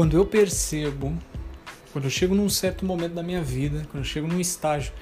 [0.00, 1.14] quando eu percebo,
[1.92, 4.94] quando eu chego num certo momento da minha vida, quando eu chego num estágio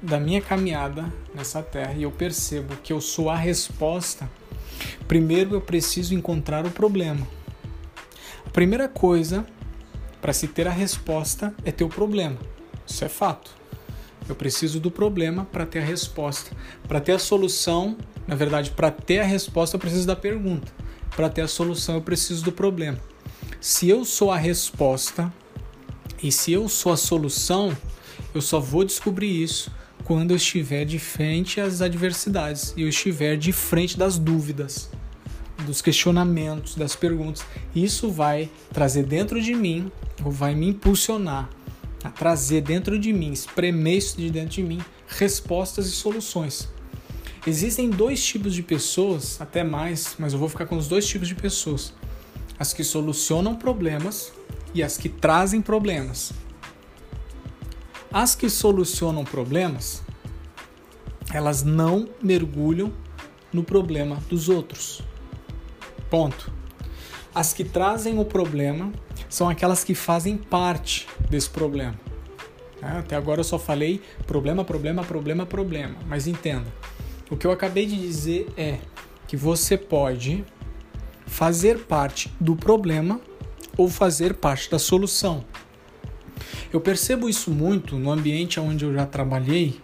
[0.00, 4.30] da minha caminhada nessa terra e eu percebo que eu sou a resposta,
[5.08, 7.26] primeiro eu preciso encontrar o problema.
[8.46, 9.44] A primeira coisa
[10.22, 12.38] para se ter a resposta é ter o problema.
[12.86, 13.50] Isso é fato.
[14.28, 16.52] Eu preciso do problema para ter a resposta.
[16.86, 17.96] Para ter a solução,
[18.28, 20.72] na verdade, para ter a resposta, eu preciso da pergunta.
[21.16, 23.15] Para ter a solução, eu preciso do problema.
[23.60, 25.32] Se eu sou a resposta
[26.22, 27.76] e se eu sou a solução,
[28.34, 29.70] eu só vou descobrir isso
[30.04, 34.88] quando eu estiver de frente às adversidades e eu estiver de frente das dúvidas,
[35.64, 37.44] dos questionamentos, das perguntas.
[37.74, 39.90] Isso vai trazer dentro de mim,
[40.24, 41.50] ou vai me impulsionar
[42.04, 46.68] a trazer dentro de mim, espremer isso de dentro de mim, respostas e soluções.
[47.46, 51.26] Existem dois tipos de pessoas, até mais, mas eu vou ficar com os dois tipos
[51.26, 51.92] de pessoas:
[52.58, 54.32] as que solucionam problemas
[54.74, 56.32] e as que trazem problemas.
[58.12, 60.02] As que solucionam problemas,
[61.32, 62.92] elas não mergulham
[63.52, 65.02] no problema dos outros.
[66.08, 66.52] Ponto.
[67.34, 68.92] As que trazem o problema
[69.28, 71.98] são aquelas que fazem parte desse problema.
[72.80, 75.96] É, até agora eu só falei problema, problema, problema, problema.
[76.06, 76.66] Mas entenda,
[77.30, 78.78] o que eu acabei de dizer é
[79.26, 80.44] que você pode
[81.26, 83.20] fazer parte do problema
[83.76, 85.44] ou fazer parte da solução.
[86.72, 89.80] Eu percebo isso muito no ambiente onde eu já trabalhei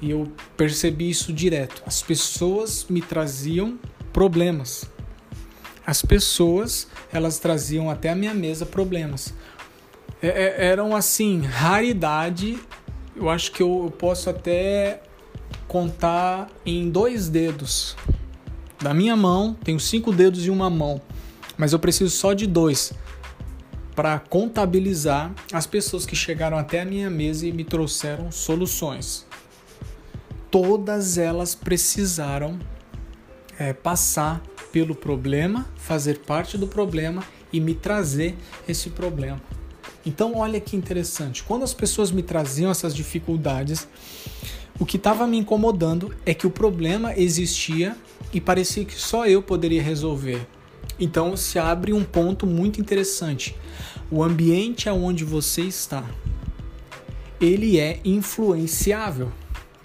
[0.00, 1.82] e eu percebi isso direto.
[1.86, 3.78] As pessoas me traziam
[4.12, 4.88] problemas.
[5.86, 9.34] As pessoas, elas traziam até a minha mesa problemas.
[10.22, 12.58] É, é, eram assim, raridade.
[13.14, 15.02] Eu acho que eu posso até
[15.68, 17.96] contar em dois dedos.
[18.84, 21.00] Da minha mão, tenho cinco dedos e uma mão,
[21.56, 22.92] mas eu preciso só de dois
[23.96, 29.24] para contabilizar as pessoas que chegaram até a minha mesa e me trouxeram soluções.
[30.50, 32.58] Todas elas precisaram
[33.58, 38.36] é, passar pelo problema, fazer parte do problema e me trazer
[38.68, 39.40] esse problema.
[40.04, 41.42] Então, olha que interessante.
[41.42, 43.88] Quando as pessoas me traziam essas dificuldades,
[44.78, 47.96] o que estava me incomodando é que o problema existia
[48.34, 50.46] e parecia que só eu poderia resolver.
[50.98, 53.56] Então se abre um ponto muito interessante.
[54.10, 56.04] O ambiente aonde você está,
[57.40, 59.32] ele é influenciável.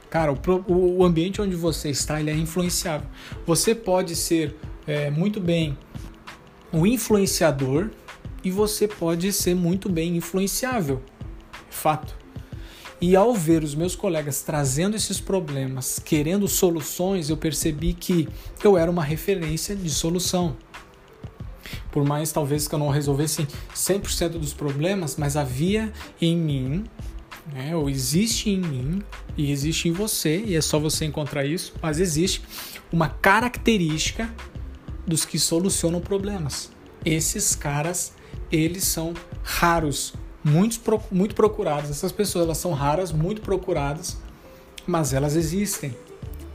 [0.09, 3.07] Cara, o, o ambiente onde você está, ele é influenciável.
[3.45, 4.55] Você pode ser
[4.88, 5.77] é, muito bem
[6.71, 7.89] o influenciador
[8.43, 11.01] e você pode ser muito bem influenciável.
[11.69, 12.19] Fato.
[13.01, 18.27] E ao ver os meus colegas trazendo esses problemas, querendo soluções, eu percebi que
[18.61, 20.57] eu era uma referência de solução.
[21.91, 26.83] Por mais talvez que eu não resolvesse 100% dos problemas, mas havia em mim,
[27.53, 29.01] né, ou existe em mim,
[29.38, 32.41] e existe em você, e é só você encontrar isso, mas existe
[32.91, 34.29] uma característica
[35.07, 36.69] dos que solucionam problemas.
[37.05, 38.13] Esses caras,
[38.51, 40.13] eles são raros,
[40.44, 40.79] muito,
[41.11, 41.89] muito procurados.
[41.89, 44.17] Essas pessoas, elas são raras, muito procuradas,
[44.85, 45.95] mas elas existem.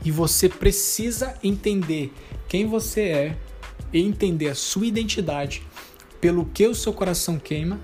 [0.03, 2.13] E você precisa entender
[2.47, 3.37] quem você é,
[3.91, 5.63] e entender a sua identidade,
[6.19, 7.79] pelo que o seu coração queima,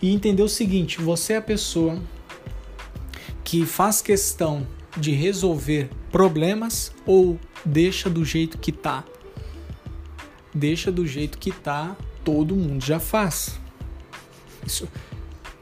[0.00, 1.98] e entender o seguinte: você é a pessoa
[3.42, 9.04] que faz questão de resolver problemas ou deixa do jeito que tá?
[10.54, 13.58] Deixa do jeito que tá, todo mundo já faz.
[14.66, 14.88] Isso,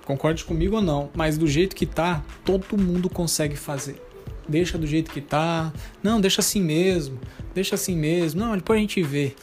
[0.04, 4.00] concorde comigo ou não, mas do jeito que tá, todo mundo consegue fazer
[4.48, 5.72] deixa do jeito que tá.
[6.02, 7.18] Não, deixa assim mesmo.
[7.54, 8.40] Deixa assim mesmo.
[8.40, 9.34] Não, depois a gente vê.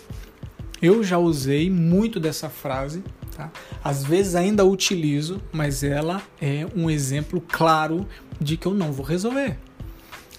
[0.82, 3.04] Eu já usei muito dessa frase,
[3.36, 3.52] tá?
[3.84, 8.08] Às vezes ainda utilizo, mas ela é um exemplo claro
[8.40, 9.58] de que eu não vou resolver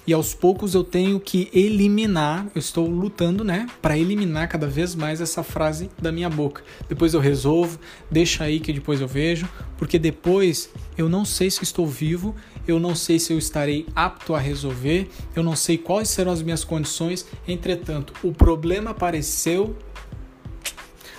[0.06, 4.94] e aos poucos eu tenho que eliminar, eu estou lutando, né, para eliminar cada vez
[4.94, 6.64] mais essa frase da minha boca.
[6.88, 7.78] Depois eu resolvo,
[8.10, 12.34] deixa aí que depois eu vejo, porque depois eu não sei se estou vivo,
[12.66, 16.42] eu não sei se eu estarei apto a resolver, eu não sei quais serão as
[16.42, 17.26] minhas condições.
[17.46, 19.76] Entretanto, o problema apareceu.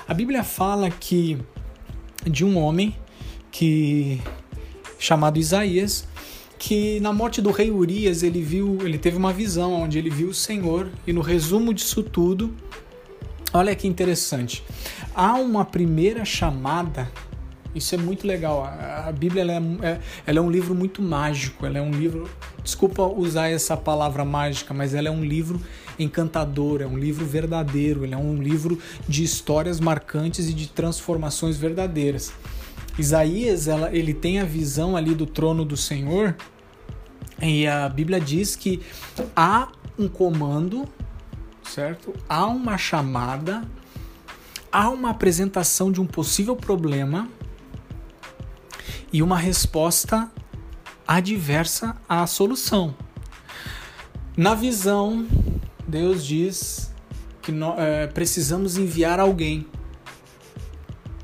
[0.07, 1.37] A Bíblia fala que
[2.29, 2.95] de um homem
[3.51, 4.21] que
[4.99, 6.07] chamado Isaías,
[6.61, 10.29] que na morte do rei Urias ele viu, ele teve uma visão onde ele viu
[10.29, 12.53] o Senhor e no resumo disso tudo,
[13.51, 14.63] olha que interessante.
[15.15, 17.11] Há uma primeira chamada
[17.73, 18.63] Isso é muito legal.
[18.63, 21.65] A, Bíblia ela é, é, ela é um livro muito mágico.
[21.65, 22.29] Ela é um livro.
[22.63, 25.59] Desculpa usar essa palavra mágica, mas ela é um livro
[25.97, 28.77] encantador, é um livro verdadeiro, ele é um livro
[29.07, 32.33] de histórias marcantes e de transformações verdadeiras.
[32.99, 36.35] Isaías, ela, ele tem a visão ali do trono do Senhor,
[37.41, 38.81] e a Bíblia diz que
[39.35, 40.87] há um comando,
[41.63, 42.13] certo?
[42.29, 43.63] Há uma chamada,
[44.71, 47.27] há uma apresentação de um possível problema
[49.11, 50.29] e uma resposta
[51.07, 52.95] adversa à solução.
[54.37, 55.27] Na visão,
[55.87, 56.93] Deus diz
[57.41, 59.67] que nós, é, precisamos enviar alguém,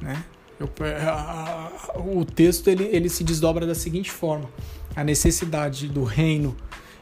[0.02, 0.26] né?
[0.60, 4.50] Eu, é, a, a, o texto ele, ele se desdobra da seguinte forma:
[4.98, 6.58] a necessidade do reino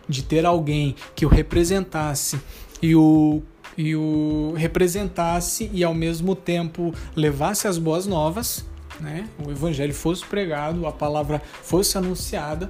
[0.08, 2.38] de ter alguém que o representasse
[2.82, 3.42] e o
[3.78, 8.66] e o representasse e ao mesmo tempo levasse as boas novas,
[9.02, 9.28] né?
[9.46, 12.70] O evangelho fosse pregado, a palavra fosse anunciada,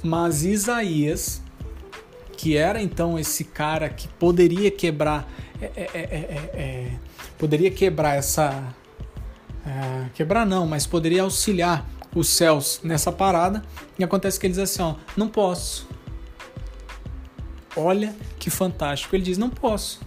[0.00, 1.42] mas Isaías,
[2.36, 5.28] que era então esse cara que poderia quebrar,
[5.60, 6.92] é, é, é, é
[7.36, 8.74] poderia quebrar essa
[9.66, 13.62] é, quebrar não, mas poderia auxiliar os céus nessa parada.
[13.98, 15.88] E acontece que ele diz assim: ó, não posso.
[17.76, 19.14] Olha que fantástico.
[19.14, 20.00] Ele diz: não posso.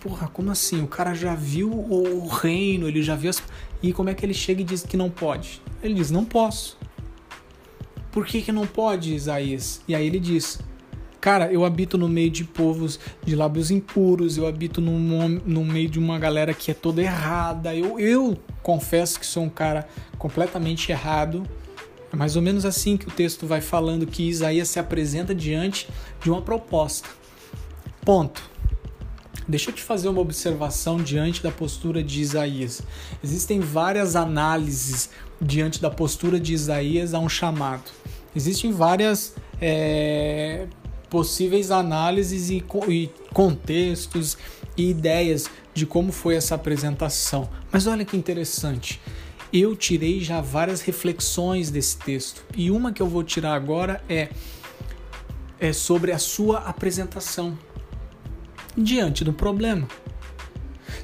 [0.00, 0.82] Porra, como assim?
[0.82, 3.42] O cara já viu o reino, ele já viu as.
[3.82, 5.62] E como é que ele chega e diz que não pode?
[5.82, 6.78] Ele diz: não posso.
[8.10, 9.80] Por que, que não pode, Isaías?
[9.86, 10.60] E aí ele diz:
[11.20, 15.88] Cara, eu habito no meio de povos de lábios impuros, eu habito no, no meio
[15.88, 17.74] de uma galera que é toda errada.
[17.74, 21.44] Eu, eu confesso que sou um cara completamente errado.
[22.12, 25.88] É mais ou menos assim que o texto vai falando que Isaías se apresenta diante
[26.22, 27.08] de uma proposta.
[28.04, 28.40] Ponto.
[29.46, 32.82] Deixa eu te fazer uma observação diante da postura de Isaías.
[33.24, 35.10] Existem várias análises
[35.40, 37.90] diante da postura de Isaías a um chamado.
[38.36, 40.66] Existem várias é,
[41.08, 44.36] possíveis análises e, e contextos
[44.76, 47.48] e ideias de como foi essa apresentação.
[47.72, 49.00] Mas olha que interessante.
[49.52, 54.28] Eu tirei já várias reflexões desse texto e uma que eu vou tirar agora é,
[55.58, 57.58] é sobre a sua apresentação
[58.76, 59.88] diante do problema.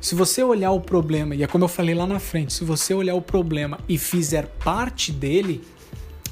[0.01, 2.93] Se você olhar o problema, e é como eu falei lá na frente, se você
[2.93, 5.65] olhar o problema e fizer parte dele,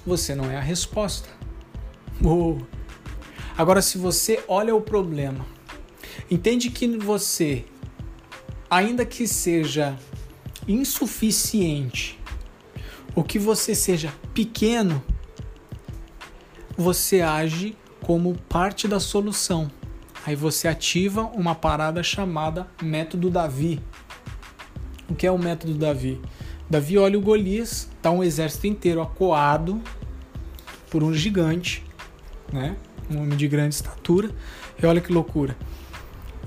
[0.04, 1.28] você não é a resposta.
[2.22, 2.58] Oh,
[3.56, 5.44] Agora, se você olha o problema,
[6.30, 7.64] entende que você,
[8.70, 9.98] ainda que seja
[10.66, 12.18] insuficiente,
[13.14, 15.02] ou que você seja pequeno,
[16.76, 19.70] você age como parte da solução.
[20.24, 23.80] Aí você ativa uma parada chamada método Davi.
[25.08, 26.20] O que é o método Davi?
[26.70, 29.82] Davi olha o Golias, tá um exército inteiro acuado
[30.90, 31.84] por um gigante,
[32.52, 32.76] né?
[33.10, 34.30] Um homem de grande estatura.
[34.80, 35.56] E olha que loucura.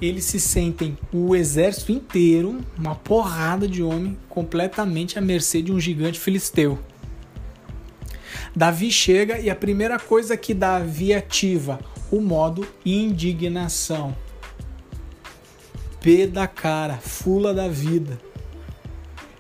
[0.02, 5.80] Eles se sentem o exército inteiro, uma porrada de homem, completamente à mercê de um
[5.80, 6.78] gigante filisteu.
[8.56, 11.80] Davi chega e a primeira coisa que Davi ativa,
[12.12, 14.16] o modo indignação.
[16.02, 18.20] P da cara, fula da vida.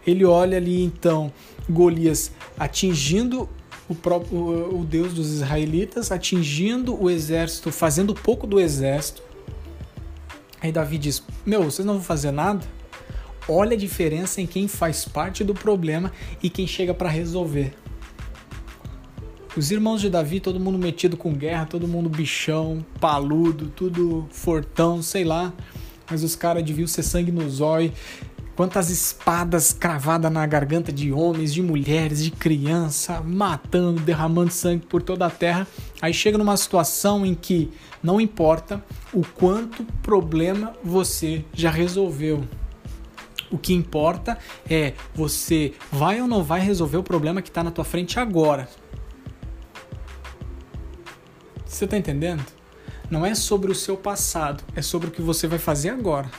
[0.05, 1.31] Ele olha ali então
[1.69, 3.49] Golias atingindo
[3.87, 9.21] o próprio o Deus dos israelitas, atingindo o exército, fazendo pouco do exército.
[10.61, 12.65] Aí Davi diz: Meu, vocês não vão fazer nada?
[13.47, 16.11] Olha a diferença em quem faz parte do problema
[16.41, 17.73] e quem chega para resolver.
[19.55, 25.01] Os irmãos de Davi, todo mundo metido com guerra, todo mundo bichão, paludo, tudo fortão,
[25.01, 25.53] sei lá.
[26.09, 27.91] Mas os caras deviam ser sangue no zóio,
[28.55, 35.01] Quantas espadas cravadas na garganta de homens, de mulheres, de criança, matando, derramando sangue por
[35.01, 35.67] toda a terra.
[36.01, 37.69] Aí chega numa situação em que
[38.01, 38.81] não importa
[39.13, 42.45] o quanto problema você já resolveu.
[43.51, 44.37] O que importa
[44.69, 48.69] é você vai ou não vai resolver o problema que está na tua frente agora.
[51.65, 52.43] Você está entendendo?
[53.09, 56.31] Não é sobre o seu passado, é sobre o que você vai fazer agora.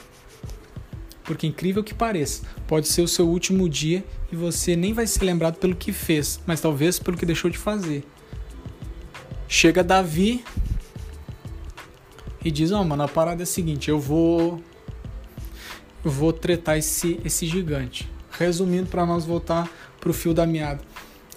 [1.27, 5.25] Porque incrível que pareça, pode ser o seu último dia e você nem vai ser
[5.25, 8.05] lembrado pelo que fez, mas talvez pelo que deixou de fazer.
[9.49, 10.45] Chega Davi
[12.45, 14.63] e diz: "Ó, oh, mano, a parada é a seguinte, eu vou
[16.05, 18.09] eu vou tretar esse esse gigante".
[18.31, 19.69] Resumindo para nós voltar
[19.99, 20.81] pro fio da meada.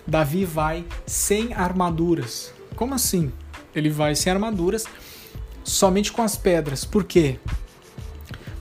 [0.06, 2.54] Davi vai sem armaduras.
[2.76, 3.32] Como assim?
[3.74, 4.86] Ele vai sem armaduras,
[5.64, 6.84] somente com as pedras.
[6.84, 7.40] Por quê?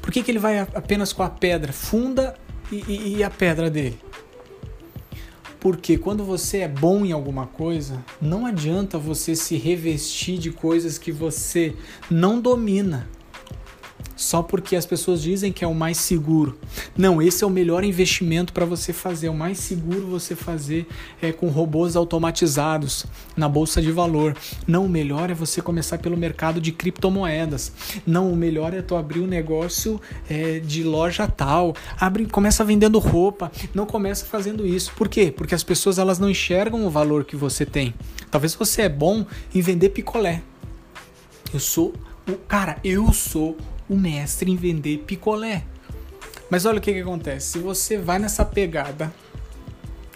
[0.08, 1.70] Por que, que ele vai apenas com a pedra?
[1.70, 2.34] Funda
[2.72, 4.00] e, e, e a pedra dele?
[5.60, 10.96] Porque quando você é bom em alguma coisa, não adianta você se revestir de coisas
[10.96, 11.76] que você
[12.10, 13.06] não domina
[14.18, 16.58] só porque as pessoas dizem que é o mais seguro.
[16.96, 19.28] Não, esse é o melhor investimento para você fazer.
[19.28, 20.88] O mais seguro você fazer
[21.22, 23.06] é com robôs automatizados
[23.36, 24.36] na bolsa de valor.
[24.66, 27.72] Não, o melhor é você começar pelo mercado de criptomoedas.
[28.04, 31.76] Não, o melhor é tu abrir um negócio é, de loja tal.
[31.96, 33.52] Abre, começa vendendo roupa.
[33.72, 34.92] Não começa fazendo isso.
[34.96, 35.32] Por quê?
[35.34, 37.94] Porque as pessoas elas não enxergam o valor que você tem.
[38.32, 40.42] Talvez você é bom em vender picolé.
[41.54, 41.94] Eu sou
[42.28, 43.56] o cara, eu sou
[43.88, 45.64] o mestre em vender picolé.
[46.50, 47.52] Mas olha o que, que acontece.
[47.52, 49.12] Se você vai nessa pegada,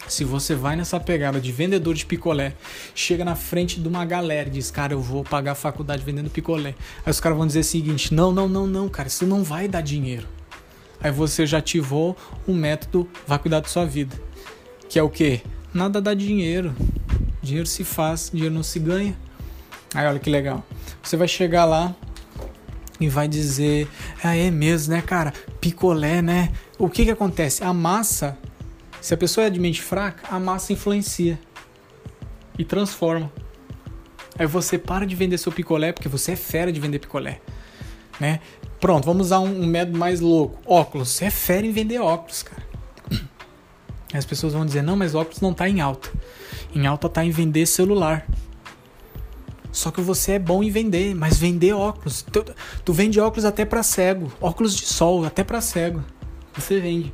[0.07, 2.53] se você vai nessa pegada de vendedor de picolé,
[2.93, 6.29] chega na frente de uma galera e diz, cara, eu vou pagar a faculdade vendendo
[6.29, 6.75] picolé.
[7.05, 9.67] Aí os caras vão dizer o seguinte: não, não, não, não, cara, isso não vai
[9.67, 10.27] dar dinheiro.
[11.01, 12.15] Aí você já ativou
[12.47, 14.15] um método, vai cuidar da sua vida.
[14.87, 15.41] Que é o que?
[15.73, 16.73] Nada dá dinheiro.
[17.41, 19.15] Dinheiro se faz, dinheiro não se ganha.
[19.93, 20.63] Aí olha que legal.
[21.01, 21.95] Você vai chegar lá,
[23.05, 23.87] e vai dizer:
[24.23, 25.33] ah, é mesmo, né, cara?
[25.59, 26.51] Picolé, né?
[26.77, 27.63] O que que acontece?
[27.63, 28.37] A massa,
[29.01, 31.39] se a pessoa é de mente fraca, a massa influencia
[32.57, 33.31] e transforma.
[34.37, 37.39] Aí você para de vender seu picolé porque você é fera de vender picolé,
[38.19, 38.39] né?
[38.79, 40.59] Pronto, vamos usar um, um método mais louco.
[40.65, 42.63] Óculos, você é fera em vender óculos, cara.
[44.13, 46.09] As pessoas vão dizer: "Não, mas óculos não tá em alta.
[46.75, 48.27] Em alta tá em vender celular".
[49.73, 52.21] Só que você é bom em vender, mas vender óculos.
[52.21, 52.45] Tu,
[52.85, 56.03] tu vende óculos até para cego, óculos de sol até para cego.
[56.55, 57.11] Você vende.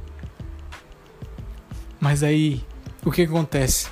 [2.01, 2.62] Mas aí,
[3.06, 3.88] o que, acontece?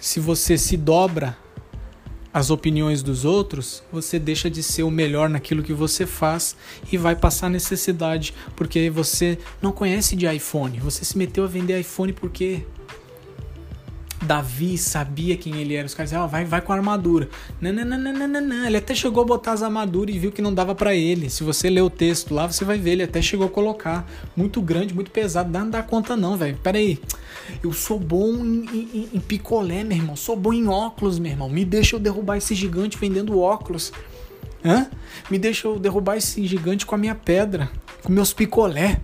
[0.00, 1.36] Se você se dobra
[2.32, 6.56] às opiniões dos outros, você deixa de ser o melhor naquilo que você faz
[6.90, 10.80] e vai passar necessidade, porque você não conhece de iPhone.
[10.80, 12.64] Você se meteu a vender iPhone porque
[14.22, 15.86] Davi sabia quem ele era.
[15.86, 17.28] Os caras diziam, ah, vai, vai com a armadura.
[17.60, 18.66] Não, não, não, não, não, não.
[18.66, 21.30] Ele até chegou a botar as armaduras e viu que não dava para ele.
[21.30, 22.92] Se você ler o texto lá, você vai ver.
[22.92, 24.08] Ele até chegou a colocar.
[24.36, 25.50] Muito grande, muito pesado.
[25.50, 26.56] Não dá conta não, velho.
[26.62, 27.00] Pera aí.
[27.62, 30.16] Eu sou bom em, em, em picolé, meu irmão.
[30.16, 31.48] Sou bom em óculos, meu irmão.
[31.48, 33.92] Me deixa eu derrubar esse gigante vendendo óculos.
[34.64, 34.88] Hã?
[35.30, 37.70] Me deixa eu derrubar esse gigante com a minha pedra.
[38.02, 39.00] Com meus picolé.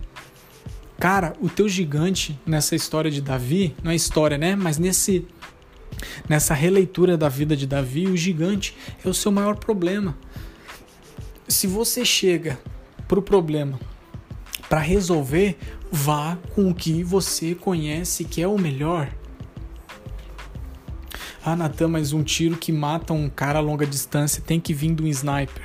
[1.05, 4.55] Cara, o teu gigante nessa história de Davi, não é história, né?
[4.55, 5.27] Mas nesse
[6.27, 10.17] nessa releitura da vida de Davi, o gigante é o seu maior problema.
[11.47, 12.57] Se você chega
[13.07, 13.79] pro problema
[14.67, 15.59] para resolver,
[15.91, 19.07] vá com o que você conhece que é o melhor.
[21.45, 24.95] Ah, Natan, mas um tiro que mata um cara a longa distância tem que vir
[24.95, 25.61] de um sniper.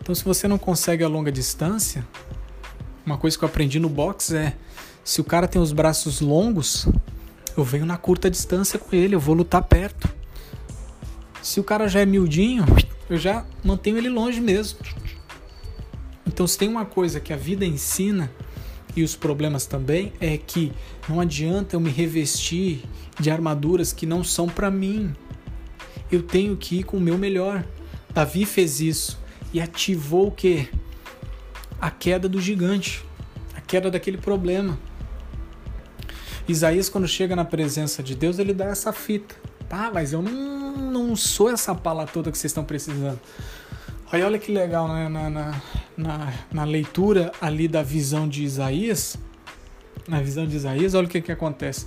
[0.00, 2.06] Então, se você não consegue a longa distância,
[3.08, 4.54] uma coisa que eu aprendi no box é:
[5.02, 6.86] se o cara tem os braços longos,
[7.56, 10.08] eu venho na curta distância com ele, eu vou lutar perto.
[11.40, 12.64] Se o cara já é miudinho,
[13.08, 14.78] eu já mantenho ele longe mesmo.
[16.26, 18.30] Então, se tem uma coisa que a vida ensina
[18.94, 20.72] e os problemas também é que
[21.08, 22.84] não adianta eu me revestir
[23.18, 25.14] de armaduras que não são para mim.
[26.12, 27.64] Eu tenho que ir com o meu melhor.
[28.12, 29.18] Davi fez isso
[29.52, 30.68] e ativou o que?
[31.80, 33.04] A queda do gigante,
[33.54, 34.78] a queda daquele problema.
[36.48, 39.34] Isaías, quando chega na presença de Deus, ele dá essa fita.
[39.70, 43.20] Ah, mas eu não, não sou essa pala toda que vocês estão precisando.
[44.10, 45.08] Aí olha que legal, né?
[45.08, 45.62] na, na,
[45.94, 49.18] na, na leitura ali da visão de Isaías,
[50.08, 51.86] na visão de Isaías, olha o que, que acontece.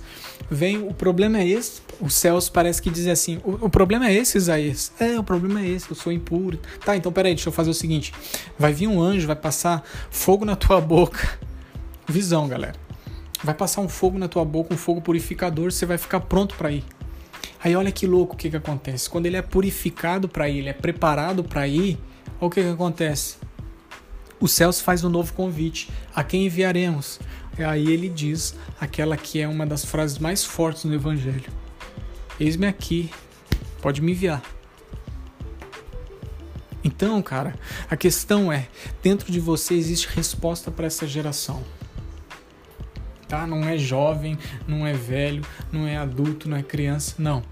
[0.50, 1.82] Vem, o problema é esse.
[2.00, 4.92] Os céus parece que dizem assim: o, o, problema é esse, Isaías.
[4.98, 6.58] É, o problema é esse, eu sou impuro.
[6.84, 8.12] Tá, então peraí, deixa eu fazer o seguinte:
[8.58, 11.38] vai vir um anjo, vai passar fogo na tua boca.
[12.06, 12.74] Visão, galera.
[13.42, 16.70] Vai passar um fogo na tua boca, um fogo purificador, você vai ficar pronto para
[16.70, 16.84] ir.
[17.62, 19.10] Aí olha que louco o que, que acontece.
[19.10, 21.98] Quando ele é purificado para ir, ele é preparado para ir,
[22.40, 23.36] olha o que, que acontece.
[24.42, 25.88] Os céus faz um novo convite.
[26.12, 27.20] A quem enviaremos?
[27.58, 31.52] Aí ele diz aquela que é uma das frases mais fortes no Evangelho:
[32.40, 33.10] Eis-me aqui,
[33.80, 34.42] pode me enviar.
[36.84, 37.54] Então, cara,
[37.90, 38.68] a questão é:
[39.02, 41.62] dentro de você existe resposta para essa geração.
[43.28, 43.46] Tá?
[43.46, 47.42] Não é jovem, não é velho, não é adulto, não é criança, não.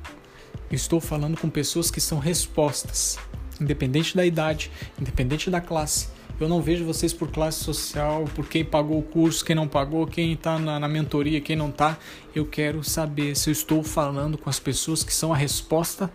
[0.71, 3.19] estou falando com pessoas que são respostas,
[3.61, 6.09] independente da idade, independente da classe,
[6.41, 10.07] eu não vejo vocês por classe social, por quem pagou o curso, quem não pagou,
[10.07, 11.99] quem está na, na, mentoria, quem não está.
[12.35, 16.11] Eu quero saber se eu estou falando com as pessoas que são a resposta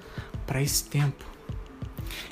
[0.48, 1.24] para esse tempo.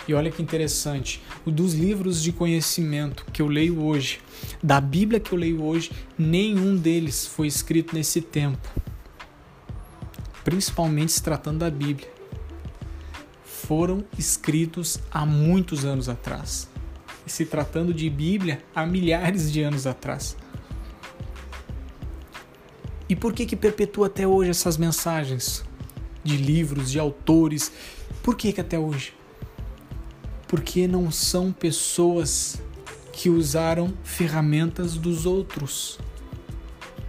[0.07, 4.19] E olha que interessante, o dos livros de conhecimento que eu leio hoje,
[4.61, 8.67] da Bíblia que eu leio hoje, nenhum deles foi escrito nesse tempo.
[10.43, 12.11] Principalmente se tratando da Bíblia.
[13.45, 16.72] Foram escritos há muitos anos atrás.
[17.25, 20.35] Se tratando de Bíblia, há milhares de anos atrás.
[23.07, 25.63] E por que que perpetua até hoje essas mensagens
[26.23, 27.71] de livros, de autores?
[28.21, 29.13] Por que que até hoje?
[30.47, 32.61] Porque não são pessoas
[33.11, 35.99] que usaram ferramentas dos outros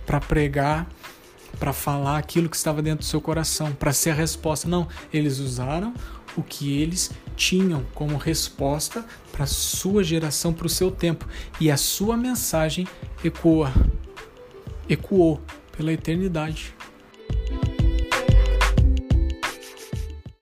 [0.05, 0.89] para pregar,
[1.59, 4.69] para falar aquilo que estava dentro do seu coração, para ser a resposta.
[4.69, 5.95] Não, eles usaram
[6.37, 11.27] o que eles tinham como resposta para sua geração, para o seu tempo.
[11.61, 12.87] E a sua mensagem
[13.25, 13.73] ecoa,
[14.89, 15.41] ecoou
[15.77, 16.75] pela eternidade.